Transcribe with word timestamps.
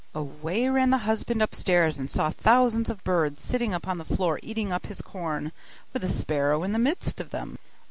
Away 0.15 0.67
ran 0.67 0.89
the 0.89 0.97
husband 1.05 1.43
upstairs, 1.43 1.99
and 1.99 2.09
saw 2.09 2.31
thousands 2.31 2.89
of 2.89 3.03
birds 3.03 3.43
sitting 3.43 3.71
upon 3.71 3.99
the 3.99 4.03
floor 4.03 4.39
eating 4.41 4.71
up 4.71 4.87
his 4.87 4.99
corn, 4.99 5.51
with 5.93 6.01
the 6.01 6.09
sparrow 6.09 6.63
in 6.63 6.71
the 6.73 6.79
midst 6.79 7.21
of 7.21 7.29
them. 7.29 7.59